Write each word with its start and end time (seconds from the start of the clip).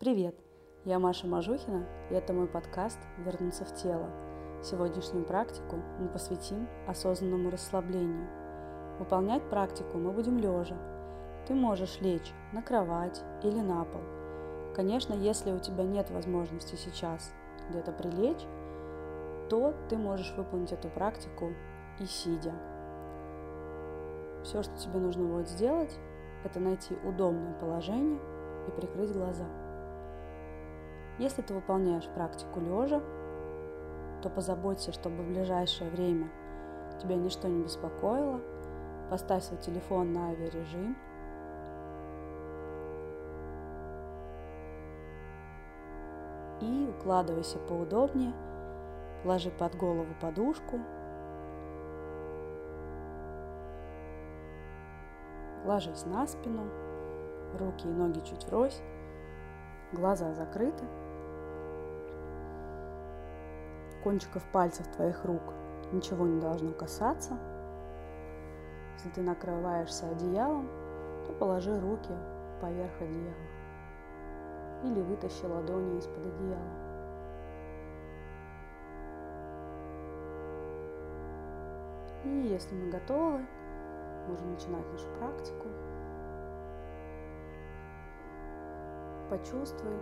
Привет! 0.00 0.36
Я 0.84 1.00
Маша 1.00 1.26
Мажухина, 1.26 1.84
и 2.08 2.14
это 2.14 2.32
мой 2.32 2.46
подкаст 2.46 3.00
«Вернуться 3.16 3.64
в 3.64 3.74
тело». 3.74 4.08
Сегодняшнюю 4.62 5.24
практику 5.24 5.74
мы 5.98 6.06
посвятим 6.06 6.68
осознанному 6.86 7.50
расслаблению. 7.50 8.28
Выполнять 9.00 9.42
практику 9.50 9.98
мы 9.98 10.12
будем 10.12 10.38
лежа. 10.38 10.76
Ты 11.48 11.54
можешь 11.54 12.00
лечь 12.00 12.32
на 12.52 12.62
кровать 12.62 13.24
или 13.42 13.58
на 13.58 13.84
пол. 13.84 14.00
Конечно, 14.72 15.14
если 15.14 15.50
у 15.50 15.58
тебя 15.58 15.82
нет 15.82 16.10
возможности 16.10 16.76
сейчас 16.76 17.34
где-то 17.68 17.90
прилечь, 17.90 18.46
то 19.50 19.74
ты 19.88 19.96
можешь 19.96 20.32
выполнить 20.36 20.70
эту 20.70 20.90
практику 20.90 21.50
и 21.98 22.06
сидя. 22.06 22.54
Все, 24.44 24.62
что 24.62 24.78
тебе 24.78 25.00
нужно 25.00 25.24
будет 25.24 25.48
сделать, 25.48 25.98
это 26.44 26.60
найти 26.60 26.94
удобное 27.04 27.54
положение 27.54 28.20
и 28.68 28.70
прикрыть 28.70 29.10
глаза. 29.10 29.48
Если 31.18 31.42
ты 31.42 31.52
выполняешь 31.52 32.08
практику 32.14 32.60
лежа, 32.60 33.02
то 34.22 34.30
позаботься, 34.30 34.92
чтобы 34.92 35.22
в 35.22 35.28
ближайшее 35.28 35.90
время 35.90 36.30
тебя 37.00 37.16
ничто 37.16 37.48
не 37.48 37.62
беспокоило. 37.62 38.40
Поставь 39.10 39.42
свой 39.42 39.58
телефон 39.58 40.12
на 40.12 40.28
авиарежим. 40.28 40.96
И 46.60 46.88
укладывайся 46.88 47.58
поудобнее. 47.58 48.32
Ложи 49.24 49.50
под 49.50 49.74
голову 49.76 50.14
подушку. 50.20 50.78
Ложись 55.64 56.04
на 56.06 56.26
спину. 56.26 56.68
Руки 57.58 57.88
и 57.88 57.90
ноги 57.90 58.20
чуть 58.20 58.44
врозь. 58.44 58.80
Глаза 59.92 60.34
закрыты 60.34 60.84
кончиков 64.02 64.44
пальцев 64.52 64.86
твоих 64.88 65.24
рук 65.24 65.42
ничего 65.92 66.26
не 66.26 66.40
должно 66.40 66.72
касаться. 66.72 67.38
Если 68.94 69.10
ты 69.10 69.22
накрываешься 69.22 70.08
одеялом, 70.10 70.68
то 71.26 71.32
положи 71.32 71.78
руки 71.80 72.12
поверх 72.60 73.00
одеяла 73.00 73.58
или 74.84 75.00
вытащи 75.00 75.44
ладони 75.44 75.98
из-под 75.98 76.26
одеяла. 76.26 76.88
И 82.24 82.48
если 82.48 82.74
мы 82.74 82.90
готовы, 82.90 83.46
можем 84.28 84.52
начинать 84.52 84.86
нашу 84.92 85.06
практику. 85.18 85.68
Почувствуй, 89.30 89.96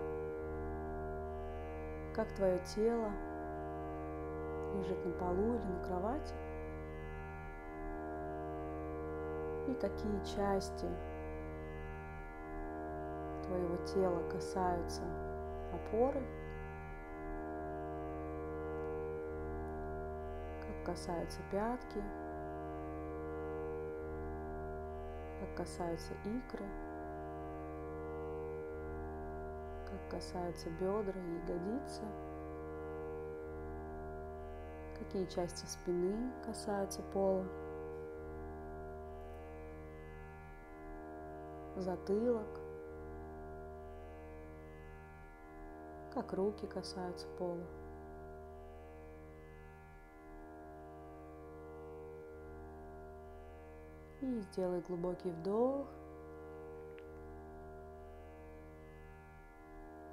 как 2.14 2.32
твое 2.34 2.58
тело 2.74 3.10
лежит 4.76 5.04
на 5.04 5.12
полу 5.12 5.54
или 5.54 5.64
на 5.64 5.84
кровати. 5.84 6.34
И 9.68 9.74
какие 9.74 10.24
части 10.24 10.86
твоего 13.44 13.76
тела 13.84 14.22
касаются 14.30 15.02
опоры, 15.72 16.22
как 20.60 20.94
касаются 20.94 21.40
пятки, 21.50 22.02
как 25.40 25.56
касаются 25.56 26.12
икры, 26.24 26.66
как 29.90 30.10
касаются 30.10 30.70
бедра 30.70 31.20
и 31.20 31.34
ягодицы– 31.34 32.02
какие 34.98 35.26
части 35.26 35.66
спины 35.66 36.32
касаются 36.44 37.02
пола, 37.12 37.46
затылок, 41.76 42.60
как 46.12 46.32
руки 46.32 46.66
касаются 46.66 47.26
пола. 47.38 47.66
И 54.22 54.40
сделай 54.40 54.80
глубокий 54.80 55.30
вдох. 55.30 55.86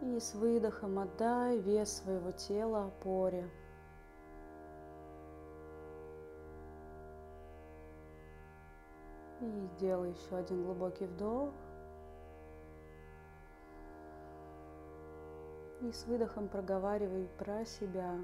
И 0.02 0.19
с 0.19 0.35
выдохом 0.35 1.00
отдай 1.00 1.58
вес 1.59 1.90
своего 1.90 2.31
тела 2.31 2.88
опоре. 2.88 3.50
И 9.44 9.68
сделай 9.76 10.12
еще 10.12 10.38
один 10.38 10.64
глубокий 10.64 11.06
вдох. 11.06 11.54
И 15.81 15.92
с 15.92 16.06
выдохом 16.06 16.48
проговаривай 16.48 17.28
про 17.38 17.66
себя. 17.66 18.16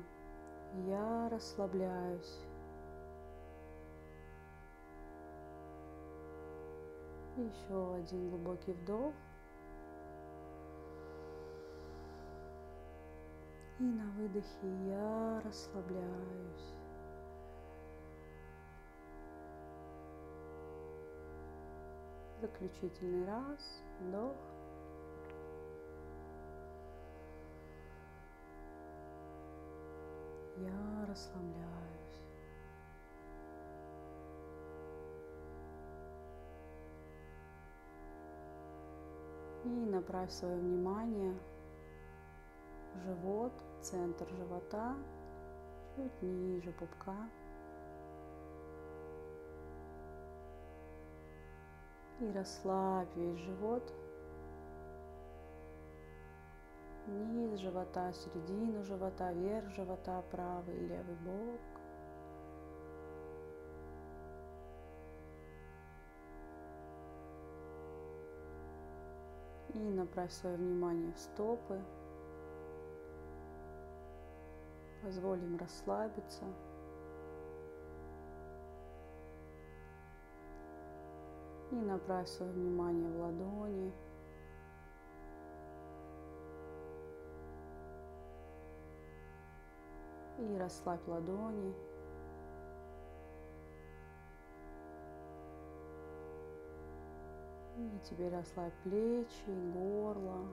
Я 0.86 1.28
расслабляюсь. 1.30 2.40
Еще 7.36 7.96
один 7.96 8.30
глубокий 8.30 8.72
вдох. 8.72 9.14
И 13.80 13.84
на 13.84 14.10
выдохе 14.12 14.68
я 14.88 15.42
расслабляюсь. 15.44 16.79
Заключительный 22.42 23.26
раз, 23.26 23.84
вдох. 24.00 24.36
Я 30.58 31.06
расслабляюсь. 31.06 31.60
И 39.66 39.68
направь 39.68 40.32
свое 40.32 40.56
внимание 40.56 41.38
в 42.96 43.00
живот, 43.02 43.52
центр 43.82 44.26
живота, 44.30 44.96
чуть 45.94 46.22
ниже 46.22 46.72
пупка. 46.72 47.30
И 52.20 52.32
расслабь 52.34 53.08
весь 53.16 53.40
живот. 53.40 53.94
Низ 57.08 57.60
живота, 57.60 58.12
середину 58.12 58.84
живота, 58.84 59.32
верх 59.32 59.70
живота, 59.70 60.22
правый 60.30 60.76
и 60.76 60.86
левый 60.86 61.16
бок. 61.16 61.62
И 69.74 69.80
направь 69.80 70.32
свое 70.32 70.58
внимание 70.58 71.14
в 71.14 71.20
стопы. 71.20 71.80
Позволь 75.02 75.42
им 75.42 75.56
расслабиться. 75.58 76.44
И 81.72 81.76
направь 81.76 82.28
свое 82.28 82.52
внимание 82.52 83.10
в 83.10 83.20
ладони. 83.20 83.94
И 90.40 90.58
расслабь 90.58 91.06
ладони. 91.08 91.76
И 97.78 98.00
теперь 98.04 98.32
расслабь 98.32 98.74
плечи, 98.84 99.50
горло. 99.74 100.48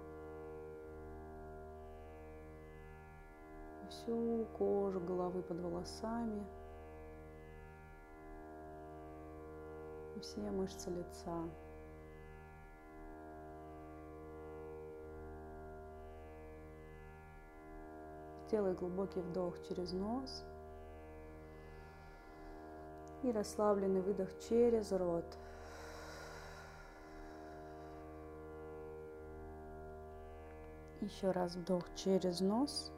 Всю 3.88 4.46
кожу 4.58 5.00
головы 5.00 5.42
под 5.42 5.60
волосами. 5.60 6.44
Все 10.20 10.40
мышцы 10.50 10.90
лица. 10.90 11.48
Сделай 18.46 18.74
глубокий 18.74 19.20
вдох 19.20 19.60
через 19.68 19.92
нос 19.92 20.44
и 23.22 23.32
расслабленный 23.32 24.00
выдох 24.00 24.28
через 24.38 24.92
рот. 24.92 25.24
Еще 31.00 31.30
раз 31.32 31.56
вдох 31.56 31.84
через 31.94 32.40
нос 32.40 32.92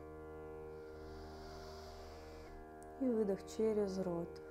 и 3.01 3.09
выдох 3.09 3.39
через 3.57 3.99
рот. 3.99 4.48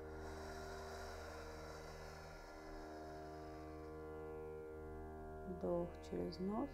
Вдох 5.47 5.89
через 6.09 6.39
нос. 6.39 6.69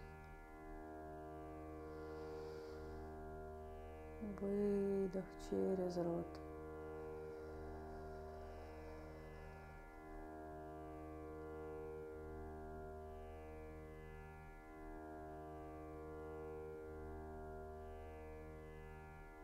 Выдох 4.40 5.26
через 5.50 5.98
рот. 5.98 6.26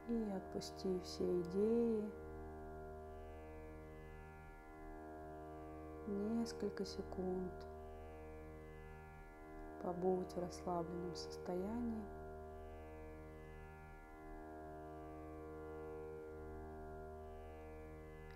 И 0.08 0.32
отпусти 0.36 1.00
все 1.04 1.42
идеи. 1.42 2.04
Несколько 6.08 6.84
секунд 6.84 7.54
побудь 9.82 10.32
в 10.34 10.40
расслабленном 10.40 11.16
состоянии. 11.16 12.04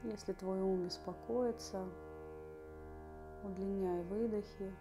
Если 0.04 0.34
твой 0.34 0.62
ум 0.62 0.86
беспокоится, 0.86 1.86
удлиняй 3.44 4.04
выдохи, 4.04 4.75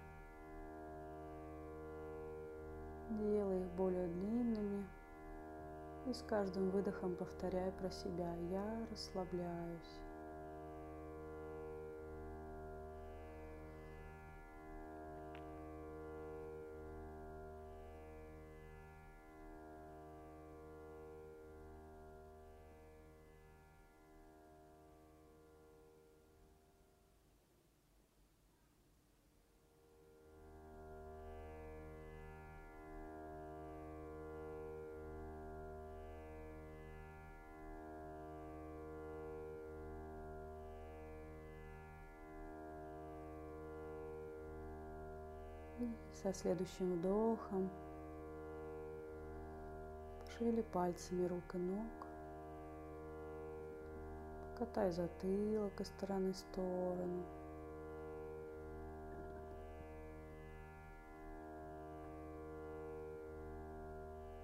делай 3.10 3.60
их 3.60 3.70
более 3.72 4.08
длинными 4.08 4.84
и 6.06 6.12
с 6.12 6.22
каждым 6.22 6.70
выдохом 6.70 7.14
повторяй 7.14 7.70
про 7.72 7.90
себя 7.90 8.34
«Я 8.50 8.86
расслабляюсь». 8.90 10.01
Со 46.12 46.32
следующим 46.32 46.94
вдохом 46.94 47.70
пошевели 50.42 50.62
пальцами 50.62 51.26
рук 51.26 51.54
и 51.54 51.58
ног. 51.58 52.06
Катай 54.58 54.90
затылок 54.90 55.80
из 55.80 55.88
стороны 55.88 56.32
в 56.32 56.36
сторону. 56.36 57.24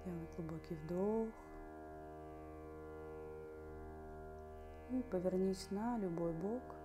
Делай 0.05 0.27
глубокий 0.35 0.75
вдох. 0.75 1.29
И 4.91 5.01
повернись 5.11 5.69
на 5.71 5.97
любой 5.99 6.33
бок. 6.33 6.78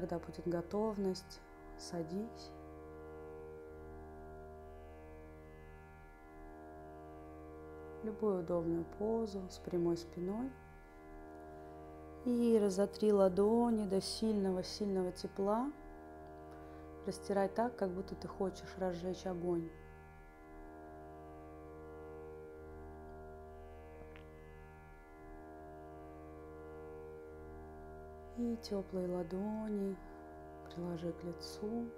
Когда 0.00 0.18
будет 0.18 0.46
готовность, 0.46 1.40
садись. 1.78 2.50
Любую 8.02 8.40
удобную 8.40 8.84
позу 8.98 9.40
с 9.48 9.56
прямой 9.56 9.96
спиной. 9.96 10.52
И 12.26 12.58
разотри 12.60 13.10
ладони 13.10 13.86
до 13.86 14.02
сильного-сильного 14.02 15.12
тепла. 15.12 15.72
Растирай 17.06 17.48
так, 17.48 17.74
как 17.76 17.90
будто 17.90 18.14
ты 18.16 18.28
хочешь 18.28 18.76
разжечь 18.76 19.24
огонь. 19.24 19.70
И 28.38 28.56
теплые 28.56 29.08
ладони 29.08 29.96
приложи 30.66 31.10
к 31.12 31.24
лицу 31.24 31.88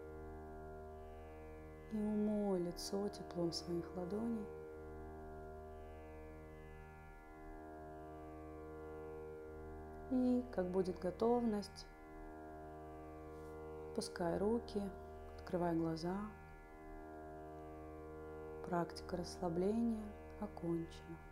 и 1.91 1.97
умой 1.97 2.61
лицо 2.61 3.09
теплом 3.09 3.51
своих 3.51 3.85
ладоней. 3.97 4.47
И 10.11 10.45
как 10.53 10.71
будет 10.71 10.99
готовность, 11.01 11.87
опускай 13.93 14.39
руки, 14.39 14.81
открывай 15.37 15.75
глаза. 15.75 16.17
Практика 18.65 19.17
расслабления 19.17 20.05
окончена. 20.41 21.28